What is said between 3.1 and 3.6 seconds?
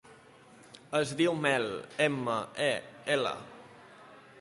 ela.